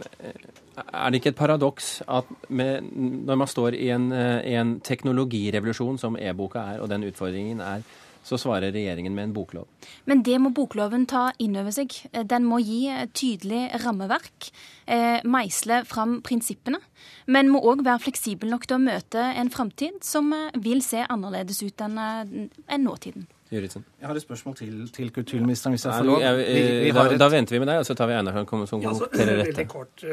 er 0.82 1.10
det 1.10 1.20
ikke 1.20 1.34
et 1.36 1.42
paradoks 1.42 2.02
at 2.08 2.32
med, 2.50 2.88
når 3.28 3.42
man 3.44 3.48
står 3.48 3.76
i 3.76 3.90
en, 3.92 4.12
eh, 4.12 4.54
en 4.56 4.80
teknologirevolusjon 4.80 6.00
som 6.00 6.16
e-boka 6.16 6.60
er, 6.60 6.80
og 6.80 6.90
den 6.90 7.04
utfordringen 7.04 7.60
er 7.60 7.84
så 8.24 8.38
svarer 8.38 8.74
regjeringen 8.74 9.16
med 9.16 9.30
en 9.30 9.34
boklov. 9.36 9.68
Men 10.10 10.22
det 10.26 10.38
må 10.42 10.52
bokloven 10.56 11.08
ta 11.10 11.30
inn 11.42 11.58
over 11.60 11.74
seg. 11.76 11.94
Den 12.12 12.46
må 12.48 12.62
gi 12.62 12.86
tydelig 13.18 13.64
rammeverk, 13.84 14.52
eh, 14.86 15.20
meisle 15.26 15.82
fram 15.90 16.20
prinsippene, 16.22 16.80
men 17.28 17.50
må 17.50 17.62
òg 17.66 17.84
være 17.86 18.04
fleksibel 18.06 18.52
nok 18.54 18.68
til 18.68 18.78
å 18.78 18.86
møte 18.86 19.20
en 19.42 19.52
framtid 19.54 20.02
som 20.06 20.32
eh, 20.34 20.50
vil 20.62 20.84
se 20.86 21.04
annerledes 21.08 21.62
ut 21.66 21.86
enn 21.86 22.02
eh, 22.02 22.78
nåtiden. 22.78 23.28
Juritzen. 23.52 23.84
Jeg 24.00 24.08
har 24.08 24.16
et 24.16 24.24
spørsmål 24.24 24.54
til, 24.56 24.76
til 24.96 25.10
kulturministeren, 25.12 25.74
hvis 25.76 25.84
jeg 25.84 25.92
får 25.92 26.06
lov. 26.08 26.22
Vi, 26.40 26.60
vi 26.86 26.92
da, 26.96 27.04
et... 27.12 27.18
da, 27.20 27.28
venter 27.28 27.58
vi 27.58 27.60
med 27.60 27.68
deg, 27.68 27.82
og 27.82 27.88
så 27.90 27.98
tar 28.00 28.08
vi 28.08 28.16
Einar 28.16 28.38
som 28.38 28.46
kommer 28.48 28.70
som 28.70 28.84
ja, 28.84 28.94
dette. 28.96 29.26
Veldig 29.42 29.66
kort. 29.68 30.06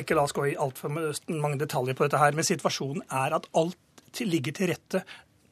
Ikke 0.00 0.16
la 0.16 0.24
oss 0.24 0.32
gå 0.32 0.46
i 0.48 0.54
altfor 0.56 0.94
mange 0.94 1.58
detaljer 1.60 1.98
på 1.98 2.06
dette 2.06 2.22
her. 2.22 2.38
Men 2.38 2.48
situasjonen 2.48 3.04
er 3.12 3.36
at 3.36 3.50
alt 3.60 4.22
ligger 4.24 4.56
til 4.56 4.72
rette 4.72 5.02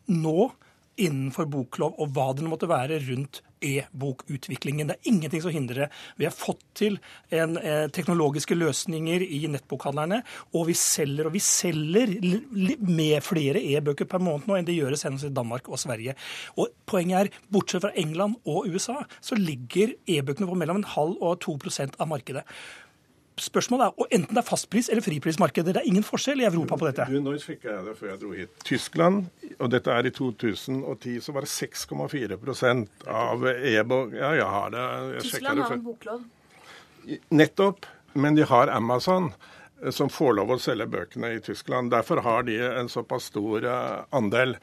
nå 0.09 0.49
innenfor 0.97 1.49
boklov 1.51 1.99
og 2.01 2.15
hva 2.17 2.31
det 2.37 2.47
måtte 2.49 2.69
være 2.71 3.01
rundt 3.07 3.43
e-bokutviklingen. 3.65 4.91
Det 4.91 4.97
er 4.97 5.11
ingenting 5.11 5.43
som 5.43 5.53
hindrer 5.55 5.81
det. 5.85 5.89
Vi 6.21 6.27
har 6.29 6.35
fått 6.35 6.63
til 6.77 6.99
en, 7.31 7.57
eh, 7.57 7.89
teknologiske 7.89 8.55
løsninger 8.55 9.23
i 9.23 9.47
nettbokhandlerne, 9.49 10.23
og 10.55 10.67
vi 10.67 10.75
selger 10.75 11.27
og 11.27 11.33
vi 11.33 11.41
selger 11.41 12.07
med 12.81 13.23
flere 13.23 13.57
e-bøker 13.57 14.05
per 14.05 14.19
måned 14.19 14.47
nå 14.47 14.57
enn 14.57 14.65
det 14.65 14.77
gjøres 14.77 15.05
i 15.05 15.29
Danmark 15.29 15.69
og 15.69 15.79
Sverige. 15.79 16.15
Og 16.57 16.69
Poenget 16.87 17.27
er, 17.27 17.31
bortsett 17.51 17.83
fra 17.83 17.91
England 17.97 18.37
og 18.47 18.69
USA, 18.69 19.05
så 19.21 19.35
ligger 19.35 19.95
e-bøkene 20.07 20.47
på 20.47 20.57
mellom 20.57 20.77
en 20.77 20.85
halv 20.85 21.17
og 21.21 21.41
to 21.41 21.57
prosent 21.57 21.97
av 21.99 22.09
markedet 22.09 22.45
spørsmålet 23.41 23.87
er 23.87 24.01
og 24.01 24.13
enten 24.17 24.37
det 24.37 24.41
er 24.43 24.49
fastpris- 24.49 24.89
eller 24.93 25.05
friprismarkeder. 25.05 25.77
Det 25.77 25.83
er 25.83 25.89
ingen 25.91 26.07
forskjell 26.07 26.41
i 26.41 26.47
Europa 26.49 26.79
på 26.81 26.89
dette. 26.89 27.07
Du, 27.11 27.19
Nå 27.21 27.35
fikk 27.43 27.67
jeg 27.69 27.85
det 27.85 27.97
før 27.99 28.13
jeg 28.13 28.21
dro 28.23 28.31
hit. 28.37 28.55
Tyskland, 28.65 29.27
og 29.59 29.73
dette 29.73 29.93
er 29.93 30.09
i 30.09 30.15
2010, 30.15 31.19
så 31.25 31.35
var 31.37 31.47
det 31.47 31.53
6,4% 31.53 33.05
av 33.13 33.45
e-bok 33.53 34.17
Ja, 34.17 34.33
jeg 34.39 34.49
har 34.57 34.73
det. 34.73 34.87
Jeg 35.17 35.27
Tyskland 35.29 35.63
har 35.67 35.77
en 35.77 35.85
boklov. 35.85 36.25
Nettopp. 37.31 37.87
Men 38.17 38.35
de 38.35 38.47
har 38.49 38.73
Amazon 38.73 39.33
eh, 39.83 39.91
som 39.93 40.09
får 40.09 40.39
lov 40.39 40.55
å 40.55 40.61
selge 40.63 40.89
bøkene 40.89 41.35
i 41.37 41.41
Tyskland. 41.45 41.93
Derfor 41.93 42.23
har 42.25 42.47
de 42.49 42.57
en 42.65 42.89
såpass 42.89 43.29
stor 43.29 43.67
eh, 43.69 44.05
andel. 44.17 44.57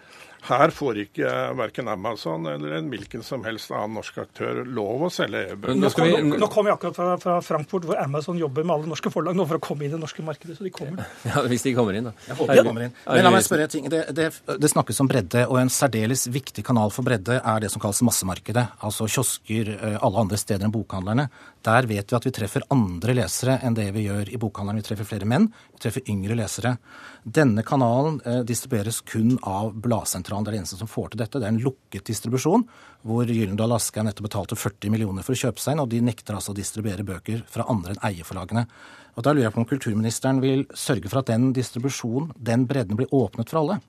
Her 0.43 0.73
får 0.75 0.97
ikke 1.05 1.29
verken 1.55 1.87
Amazon 1.87 2.47
eller 2.51 2.75
en 2.75 2.89
hvilken 2.91 3.23
som 3.23 3.45
helst 3.47 3.71
annen 3.71 3.95
norsk 3.95 4.17
aktør 4.25 4.63
lov 4.67 5.05
å 5.07 5.09
selge 5.13 5.43
e-bøker. 5.53 5.77
Nå, 5.79 5.91
vi... 6.03 6.39
nå 6.41 6.49
kom 6.51 6.67
jeg 6.67 6.75
akkurat 6.75 6.97
fra, 6.97 7.13
fra, 7.21 7.37
Frankfurt, 7.45 7.87
hvor 7.87 7.99
Amazon 8.01 8.39
jobber 8.41 8.67
med 8.67 8.75
alle 8.75 8.91
norske 8.91 9.11
forlag 9.13 9.37
nå 9.39 9.45
for 9.47 9.61
å 9.61 9.63
komme 9.63 9.85
inn 9.85 9.93
i 9.93 9.95
det 9.95 10.01
norske 10.01 10.25
markedet. 10.25 10.57
Så 10.59 10.67
de 10.67 10.73
kommer. 10.73 11.07
Ja, 11.33 11.45
Hvis 11.47 11.63
de 11.63 11.71
kommer 11.77 11.95
inn, 11.95 12.09
da. 12.09 12.11
Jeg 12.27 12.35
håper 12.37 12.59
de 12.59 12.65
kommer 12.67 12.85
inn. 12.87 12.95
Men 13.07 13.23
la 13.23 13.31
meg 13.31 13.45
spørre 13.45 13.69
ting. 13.71 13.87
Det, 13.91 14.01
det, 14.15 14.27
det, 14.51 14.71
snakkes 14.73 14.99
om 14.99 15.09
bredde, 15.09 15.45
og 15.47 15.61
en 15.61 15.71
særdeles 15.71 16.27
viktig 16.33 16.65
kanal 16.67 16.91
for 16.93 17.07
bredde 17.07 17.39
er 17.39 17.63
det 17.63 17.71
som 17.71 17.81
kalles 17.83 18.03
massemarkedet. 18.03 18.65
Altså 18.83 19.07
kiosker, 19.07 19.71
eh, 19.77 19.97
alle 20.03 20.25
andre 20.25 20.39
steder 20.41 20.67
enn 20.67 20.75
bokhandlerne. 20.75 21.29
Der 21.63 21.87
vet 21.87 22.11
vi 22.11 22.19
at 22.19 22.27
vi 22.27 22.35
treffer 22.35 22.67
andre 22.75 23.15
lesere 23.15 23.61
enn 23.63 23.77
det 23.77 23.87
vi 23.95 24.09
gjør 24.09 24.33
i 24.33 24.39
bokhandleren. 24.41 24.83
Vi 24.83 24.89
treffer 24.89 25.07
flere 25.07 25.29
menn, 25.29 25.47
vi 25.71 25.85
treffer 25.85 26.03
yngre 26.11 26.35
lesere. 26.35 26.75
Denne 27.23 27.63
kanalen 27.63 28.19
eh, 28.27 28.41
distribueres 28.47 28.99
kun 29.07 29.37
av 29.47 29.71
Bladsentralen. 29.79 30.32
Det 30.41 30.49
er 30.49 30.55
det 30.55 30.61
eneste 30.63 30.79
som 30.79 30.89
får 30.89 31.13
til 31.13 31.21
dette. 31.21 31.37
Det 31.37 31.45
er 31.45 31.53
en 31.53 31.61
lukket 31.61 32.09
distribusjon, 32.09 32.65
hvor 33.05 33.29
Gyllendal 33.29 33.75
Aschehoug 33.77 34.07
nettopp 34.09 34.27
betalte 34.29 34.57
40 34.57 34.93
millioner 34.95 35.25
for 35.27 35.35
å 35.35 35.41
kjøpe 35.43 35.61
seg 35.61 35.75
inn, 35.75 35.83
og 35.85 35.91
de 35.93 36.01
nekter 36.01 36.33
altså 36.33 36.55
å 36.55 36.57
distribuere 36.57 37.05
bøker 37.05 37.45
fra 37.45 37.67
andre 37.69 37.93
enn 37.93 38.03
eierforlagene. 38.09 38.65
Og 39.13 39.23
Da 39.23 39.33
lurer 39.33 39.45
jeg 39.45 39.53
på 39.53 39.61
om 39.61 39.69
kulturministeren 39.69 40.41
vil 40.41 40.65
sørge 40.73 41.09
for 41.11 41.21
at 41.21 41.29
den 41.29 41.51
distribusjonen, 41.53 42.31
den 42.33 42.65
bredden, 42.65 42.97
blir 42.97 43.13
åpnet 43.13 43.53
for 43.53 43.61
alle? 43.61 43.81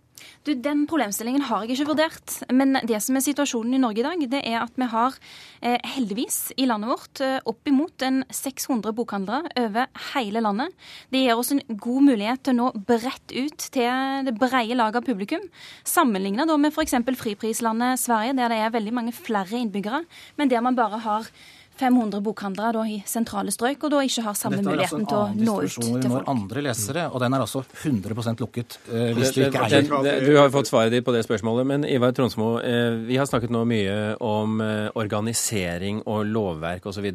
Du, 0.44 0.52
Den 0.54 0.84
problemstillingen 0.90 1.46
har 1.48 1.64
jeg 1.64 1.76
ikke 1.76 1.90
vurdert. 1.92 2.36
Men 2.52 2.78
det 2.86 3.00
som 3.04 3.16
er 3.16 3.24
situasjonen 3.24 3.76
i 3.76 3.82
Norge 3.82 4.02
i 4.02 4.06
dag, 4.06 4.24
det 4.34 4.42
er 4.44 4.60
at 4.62 4.74
vi 4.78 4.88
har 4.92 5.16
eh, 5.60 5.78
heldigvis 5.94 6.52
i 6.60 6.68
landet 6.68 6.90
vårt 6.90 7.22
eh, 7.24 7.38
oppimot 7.50 8.04
en 8.06 8.22
600 8.28 8.94
bokhandlere 8.96 9.52
over 9.64 9.90
hele 10.12 10.44
landet. 10.44 10.76
Det 11.12 11.24
gir 11.24 11.40
oss 11.40 11.54
en 11.54 11.62
god 11.68 12.08
mulighet 12.10 12.44
til 12.44 12.56
å 12.56 12.60
nå 12.60 12.84
bredt 12.88 13.34
ut 13.34 13.68
til 13.74 14.28
det 14.28 14.36
brede 14.38 14.78
laget 14.78 15.00
av 15.00 15.08
publikum. 15.08 15.44
Sammenlignet 15.88 16.50
med 16.54 16.72
f.eks. 16.72 16.96
friprislandet 17.20 18.00
Sverige, 18.00 18.36
der 18.38 18.52
det 18.52 18.62
er 18.62 18.74
veldig 18.74 18.94
mange 18.94 19.14
flere 19.16 19.60
innbyggere, 19.60 20.04
men 20.36 20.50
der 20.50 20.64
man 20.64 20.76
bare 20.78 21.00
har 21.04 21.28
500 21.76 22.20
bokhandlere 22.22 22.72
da, 22.76 22.82
i 22.86 23.00
sentrale 23.06 23.52
strøk, 23.54 23.86
og 23.86 23.92
da 23.94 24.02
ikke 24.06 24.22
har 24.22 24.36
samme 24.38 24.60
altså 24.60 24.70
muligheten 24.70 25.06
til 25.10 25.18
å 25.18 25.24
nå 25.34 25.54
ut 25.64 25.74
til 25.74 25.88
folk. 25.90 26.06
Når 26.12 26.28
andre 26.30 26.62
lesere, 26.68 27.06
og 27.10 27.22
den 27.22 27.34
er 27.34 27.44
altså 27.44 27.64
100 27.66 28.36
lukket 28.40 28.78
uh, 28.86 29.10
hvis 29.16 29.34
du 29.34 29.40
ikke 29.48 29.64
eier 29.66 30.22
Du 30.22 30.32
har 30.38 30.52
fått 30.54 30.70
svaret 30.70 30.94
ditt 30.94 31.06
på 31.06 31.14
det 31.14 31.24
spørsmålet, 31.26 31.66
men 31.66 31.86
Ivar 31.88 32.14
Tronsmo, 32.14 32.54
uh, 32.62 32.98
vi 33.08 33.18
har 33.18 33.26
snakket 33.30 33.54
nå 33.54 33.64
mye 33.68 33.96
om 34.22 34.60
uh, 34.62 34.92
organisering 34.94 36.04
og 36.06 36.28
lovverk 36.30 36.86
osv. 36.92 37.10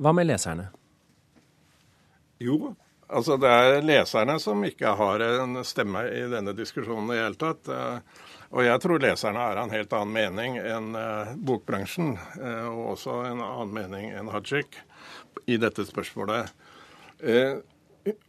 Hva 0.00 0.14
med 0.16 0.30
leserne? 0.30 0.70
Jo, 2.40 2.72
altså 3.12 3.36
det 3.40 3.52
er 3.52 3.84
leserne 3.84 4.38
som 4.40 4.64
ikke 4.64 4.96
har 4.96 5.26
en 5.28 5.60
stemme 5.68 6.06
i 6.08 6.24
denne 6.32 6.56
diskusjonen 6.56 7.12
i 7.12 7.18
det 7.18 7.26
hele 7.26 7.40
tatt. 7.44 7.74
Og 8.50 8.64
jeg 8.66 8.82
tror 8.82 9.02
leserne 9.02 9.42
er 9.46 9.58
av 9.60 9.68
en 9.68 9.74
helt 9.74 9.92
annen 9.94 10.14
mening 10.14 10.56
enn 10.58 10.94
eh, 10.98 11.34
bokbransjen, 11.46 12.16
eh, 12.40 12.66
og 12.66 12.96
også 12.96 13.20
en 13.28 13.42
annen 13.44 13.74
mening 13.76 14.08
enn 14.10 14.30
Hajik 14.34 14.80
i 15.46 15.58
dette 15.60 15.86
spørsmålet. 15.86 16.50
Eh, 17.22 17.60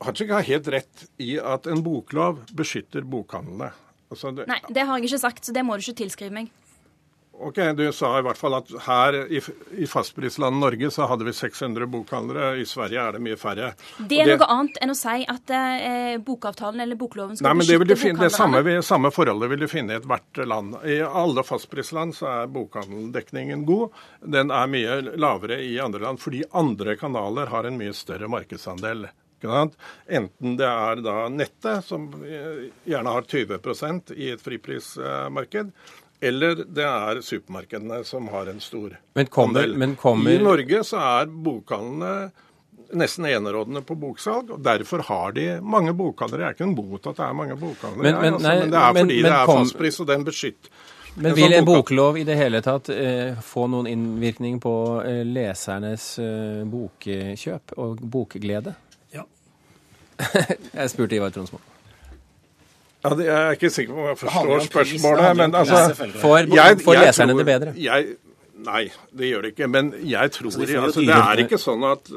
Hajik 0.06 0.34
har 0.36 0.46
helt 0.46 0.70
rett 0.70 1.08
i 1.22 1.40
at 1.42 1.66
en 1.72 1.82
boklov 1.82 2.44
beskytter 2.54 3.08
bokhandlene. 3.08 3.72
Altså 4.12 4.34
det, 4.36 4.46
Nei, 4.52 4.60
det 4.70 4.86
har 4.86 5.00
jeg 5.00 5.10
ikke 5.10 5.24
sagt, 5.24 5.48
så 5.48 5.56
det 5.56 5.64
må 5.66 5.78
du 5.78 5.86
ikke 5.86 6.04
tilskrive 6.04 6.36
meg. 6.36 6.52
Ok, 7.42 7.58
Du 7.76 7.84
sa 7.94 8.12
i 8.20 8.24
hvert 8.26 8.38
fall 8.38 8.56
at 8.58 8.70
her 8.86 9.16
i, 9.34 9.40
i 9.82 9.88
fastprislandet 9.90 10.62
Norge 10.62 10.92
så 10.94 11.08
hadde 11.10 11.26
vi 11.26 11.34
600 11.34 11.88
bokhandlere. 11.90 12.52
I 12.62 12.66
Sverige 12.70 13.02
er 13.02 13.18
det 13.18 13.22
mye 13.26 13.38
færre. 13.40 13.72
Det 13.98 14.20
er 14.22 14.30
det, 14.30 14.36
noe 14.42 14.50
annet 14.56 14.78
enn 14.84 14.94
å 14.94 14.98
si 14.98 15.26
at 15.34 15.54
eh, 15.58 16.18
bokavtalen 16.22 16.84
eller 16.86 17.00
bokloven 17.00 17.40
skal 17.40 17.50
nei, 17.50 17.56
men 17.58 17.66
beskytte 17.66 17.90
det, 17.90 18.00
finne, 18.02 18.28
det 18.28 18.36
samme, 18.36 18.76
samme, 18.86 19.14
forholdet 19.16 19.50
vil 19.54 19.66
du 19.66 19.70
finne 19.72 19.96
i 19.96 20.02
ethvert 20.02 20.44
land. 20.46 20.78
I 20.86 21.00
alle 21.08 21.46
fastprisland 21.48 22.16
så 22.18 22.30
er 22.34 22.54
bokhandeldekningen 22.54 23.66
god. 23.70 23.98
Den 24.38 24.54
er 24.54 24.70
mye 24.72 25.00
lavere 25.18 25.62
i 25.66 25.74
andre 25.82 26.06
land 26.06 26.22
fordi 26.22 26.44
andre 26.58 26.96
kanaler 27.00 27.50
har 27.52 27.66
en 27.66 27.82
mye 27.82 27.96
større 27.98 28.30
markedsandel. 28.32 29.10
Enten 29.42 30.58
det 30.60 30.68
er 30.70 31.02
da 31.02 31.16
nettet, 31.34 31.86
som 31.88 32.06
gjerne 32.86 33.16
har 33.16 33.26
20% 33.26 34.14
i 34.14 34.30
et 34.36 34.44
friprismarked, 34.44 35.72
eller 36.22 36.64
det 36.70 36.86
er 36.86 37.22
supermarkedene 37.26 38.04
som 38.06 38.30
har 38.30 38.52
en 38.52 38.62
stor 38.62 38.94
men 39.18 39.26
kommer, 39.28 39.64
andel. 39.64 39.78
Men 39.82 39.96
kommer... 40.00 40.32
I 40.32 40.44
Norge 40.44 40.84
så 40.86 41.02
er 41.02 41.32
bokhandlene 41.32 42.32
nesten 42.92 43.26
enerådende 43.26 43.82
på 43.88 43.96
boksalg, 43.96 44.52
og 44.52 44.64
derfor 44.64 45.04
har 45.08 45.32
de 45.36 45.46
mange 45.64 45.94
bokhandlere. 45.96 46.42
Jeg 46.42 46.50
er 46.50 46.58
ikke 46.58 46.68
imot 46.68 47.08
at 47.08 47.20
det 47.20 47.26
er 47.26 47.38
mange 47.38 47.56
bokhandlere, 47.60 48.04
men, 48.04 48.18
men, 48.22 48.34
altså, 48.34 48.50
men, 48.50 48.74
det 48.74 48.80
er 48.80 48.94
fordi 48.98 49.04
men, 49.16 49.26
det 49.26 49.34
er 49.34 49.46
kom... 49.46 49.62
fastpris, 49.62 50.00
og 50.04 50.10
den 50.12 50.26
beskytter. 50.28 50.74
Men 51.16 51.36
vil 51.36 51.54
en 51.54 51.66
boklov 51.68 52.18
i 52.18 52.24
det 52.24 52.38
hele 52.40 52.62
tatt 52.64 52.88
eh, 52.94 53.34
få 53.44 53.66
noen 53.68 53.90
innvirkning 53.92 54.62
på 54.64 54.76
eh, 55.04 55.26
lesernes 55.28 56.06
eh, 56.24 56.62
bokkjøp 56.72 57.76
og 57.84 58.00
bokglede? 58.14 58.78
Ja. 59.12 59.26
jeg 60.80 60.94
spurte 60.94 61.20
Ivar 61.20 61.34
Tronsmo. 61.36 61.60
Ja, 63.02 63.14
jeg 63.18 63.32
er 63.34 63.56
ikke 63.58 63.72
sikker 63.74 63.96
på 63.98 64.02
om 64.04 64.10
jeg 64.12 64.18
forstår 64.22 64.66
spørsmålet. 64.68 65.38
Men 65.38 65.56
altså 65.58 66.08
Får, 66.22 66.52
får 66.86 67.00
leserne 67.02 67.38
det 67.38 67.46
bedre? 67.48 67.74
Jeg, 67.82 68.12
nei, 68.68 68.84
det 69.18 69.32
gjør 69.32 69.48
det 69.48 69.54
ikke. 69.56 69.70
Men 69.74 69.94
jeg 70.06 70.34
tror 70.36 70.52
altså, 70.52 71.02
Det 71.02 71.16
er 71.18 71.46
ikke 71.46 71.62
sånn 71.62 71.88
at 71.90 72.12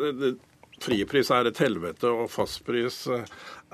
fripris 0.84 1.30
er 1.32 1.48
et 1.48 1.60
helvete 1.62 2.10
og 2.10 2.28
fastpris 2.32 3.04
eh, 3.12 3.22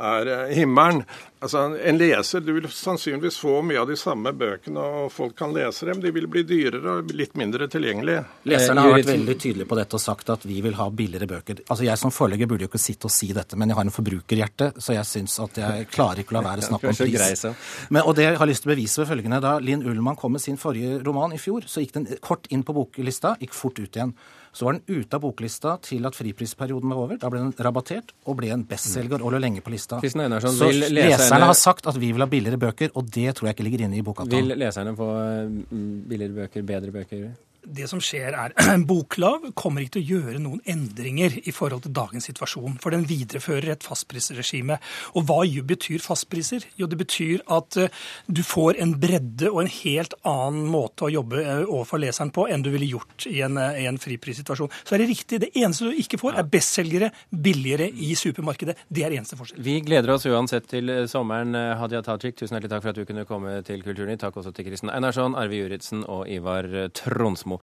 er 0.00 0.30
eh, 0.34 0.54
himmelen. 0.56 1.04
Altså, 1.40 1.62
En 1.84 1.96
leser 1.96 2.42
du 2.44 2.50
vil 2.52 2.66
sannsynligvis 2.68 3.38
få 3.40 3.60
mye 3.64 3.80
av 3.80 3.88
de 3.88 3.96
samme 3.96 4.32
bøkene, 4.36 4.80
og 4.80 5.12
folk 5.12 5.32
kan 5.38 5.54
lese 5.56 5.86
dem. 5.88 6.02
De 6.02 6.12
vil 6.12 6.26
bli 6.28 6.42
dyrere 6.44 6.98
og 6.98 7.12
litt 7.16 7.32
mindre 7.40 7.68
tilgjengelige. 7.72 8.24
Leserne 8.50 8.84
har 8.84 8.92
vært 8.98 9.08
veldig 9.08 9.36
tydelige 9.40 9.68
på 9.70 9.78
dette 9.78 9.96
og 9.96 10.04
sagt 10.04 10.32
at 10.34 10.44
vi 10.48 10.58
vil 10.64 10.76
ha 10.76 10.90
billigere 10.92 11.28
bøker. 11.30 11.62
Altså 11.66 11.86
Jeg 11.86 12.02
som 12.02 12.12
forlegger 12.12 12.50
burde 12.50 12.66
jo 12.66 12.70
ikke 12.72 12.82
sitte 12.82 13.08
og 13.08 13.14
si 13.14 13.30
dette, 13.36 13.56
men 13.56 13.72
jeg 13.72 13.80
har 13.80 13.88
en 13.88 13.96
forbrukerhjerte, 13.96 14.72
så 14.76 14.96
jeg 14.98 15.08
syns 15.08 15.38
at 15.46 15.62
jeg 15.62 15.88
klarer 15.94 16.20
ikke 16.20 16.36
å 16.36 16.38
la 16.40 16.44
være 16.50 16.66
å 16.66 16.68
snakke 16.68 16.92
om 16.92 17.00
pris. 17.00 17.46
Men, 17.88 18.02
og 18.04 18.12
det 18.18 18.28
jeg 18.28 18.40
har 18.42 18.52
lyst 18.52 18.66
til 18.66 18.72
å 18.72 18.74
bevise 18.74 19.00
ved 19.00 19.10
følgende, 19.14 19.40
Da 19.40 19.56
Linn 19.64 19.86
Ullmann 19.86 20.20
kom 20.20 20.36
med 20.36 20.44
sin 20.44 20.60
forrige 20.60 21.00
roman 21.06 21.32
i 21.32 21.40
fjor, 21.40 21.64
så 21.64 21.80
gikk 21.80 21.96
den 21.96 22.10
kort 22.20 22.50
inn 22.52 22.66
på 22.66 22.76
boklista, 22.76 23.36
gikk 23.40 23.56
fort 23.56 23.80
ut 23.80 23.96
igjen. 23.96 24.12
Så 24.52 24.66
var 24.66 24.76
den 24.76 25.00
ute 25.00 25.16
av 25.16 25.22
boklista 25.22 25.76
til 25.84 26.06
at 26.08 26.16
friprisperioden 26.18 26.90
var 26.90 27.02
over. 27.04 27.18
Da 27.22 27.30
ble 27.30 27.42
den 27.44 27.52
rabattert 27.66 28.10
og 28.26 28.38
ble 28.40 28.50
en 28.54 28.64
bestselger 28.66 29.22
og 29.22 29.34
lå 29.34 29.42
lenge 29.42 29.62
på 29.62 29.72
lista. 29.74 30.00
Einarsson, 30.02 30.56
så 30.56 30.70
leserne 30.70 31.46
har 31.46 31.58
sagt 31.58 31.86
at 31.90 31.98
vi 32.00 32.10
vil 32.10 32.24
ha 32.24 32.28
billigere 32.30 32.58
bøker, 32.60 32.90
og 32.98 33.06
det 33.14 33.36
tror 33.38 33.50
jeg 33.50 33.58
ikke 33.58 33.68
ligger 33.68 33.86
inne 33.86 34.00
i 34.00 34.04
bokavtalen. 34.06 34.50
Vil 34.50 34.64
leserne 34.64 34.96
få 34.98 35.08
mm, 35.14 35.86
billigere 36.10 36.42
bøker, 36.42 36.66
bedre 36.66 36.94
bøker? 36.98 37.30
Det 37.64 37.88
som 37.90 38.00
skjer 38.02 38.34
er 38.34 38.54
En 38.74 38.86
boklov 38.88 39.50
kommer 39.58 39.84
ikke 39.84 39.98
til 39.98 40.02
å 40.02 40.18
gjøre 40.18 40.42
noen 40.42 40.60
endringer 40.68 41.36
i 41.42 41.52
forhold 41.54 41.84
til 41.84 41.94
dagens 41.96 42.28
situasjon, 42.30 42.78
for 42.82 42.94
den 42.94 43.06
viderefører 43.08 43.72
et 43.74 43.86
fastprisregime. 43.86 44.78
Og 45.18 45.26
hva 45.28 45.40
betyr 45.66 46.02
fastpriser? 46.04 46.66
Jo, 46.78 46.88
det 46.90 46.98
betyr 47.00 47.42
at 47.50 47.76
eh, 47.80 47.90
du 48.26 48.42
får 48.46 48.78
en 48.82 48.94
bredde 49.00 49.50
og 49.50 49.62
en 49.64 49.72
helt 49.72 50.14
annen 50.28 50.68
måte 50.70 51.08
å 51.08 51.12
jobbe 51.12 51.40
eh, 51.42 51.64
overfor 51.64 52.02
leseren 52.02 52.32
på 52.34 52.46
enn 52.50 52.64
du 52.64 52.70
ville 52.72 52.88
gjort 52.88 53.26
i 53.30 53.40
en, 53.44 53.58
eh, 53.60 53.82
i 53.82 53.88
en 53.90 53.98
friprissituasjon. 54.00 54.70
Så 54.84 54.96
er 54.96 55.04
det 55.04 55.10
riktig. 55.10 55.40
Det 55.44 55.50
eneste 55.58 55.90
du 55.90 56.00
ikke 56.02 56.20
får, 56.20 56.38
er 56.40 56.48
bestselgere 56.50 57.10
billigere 57.30 57.90
i 57.90 58.14
supermarkedet. 58.18 58.76
Det 58.88 59.04
er 59.06 59.16
eneste 59.18 59.38
forskjell. 59.40 59.62
Vi 59.66 59.78
gleder 59.86 60.14
oss 60.14 60.28
uansett 60.30 60.68
til 60.70 60.92
sommeren. 61.10 61.56
Hadia 61.80 62.02
Tajik, 62.06 62.38
tusen 62.38 62.56
hjertelig 62.56 62.72
takk 62.74 62.84
for 62.86 62.92
at 62.94 63.00
du 63.00 63.08
kunne 63.08 63.26
komme 63.28 63.58
til 63.66 63.82
Kulturnytt. 63.84 64.22
Takk 64.22 64.38
også 64.40 64.54
til 64.54 64.68
Kristen 64.68 64.92
Einarsson, 64.92 65.36
Arve 65.38 65.58
Juritzen 65.58 66.04
og 66.06 66.28
Ivar 66.30 66.68
Tronsmo. 66.96 67.49